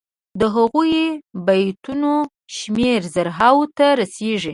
[0.39, 0.81] د هغو
[1.45, 2.13] بیتونو
[2.57, 4.49] شمېر زرهاوو ته رسيږي.